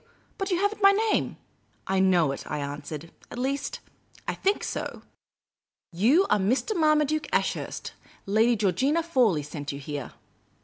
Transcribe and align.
But 0.39 0.49
you 0.49 0.57
have 0.57 0.73
n't 0.73 0.81
my 0.81 0.91
name." 1.11 1.37
*' 1.61 1.87
I 1.95 1.99
know 1.99 2.31
it," 2.31 2.43
I 2.47 2.57
answered." 2.57 3.11
At 3.31 3.37
least, 3.37 3.81
I 4.27 4.33
think 4.33 4.63
so. 4.63 5.03
You 5.91 6.25
are 6.31 6.39
Mr, 6.39 6.75
Marmaduke 6.75 7.27
Ashurst. 7.31 7.93
Lady 8.25 8.55
Georgina 8.55 9.03
Fawley 9.03 9.43
sent 9.43 9.71
you 9.71 9.77
here. 9.77 10.13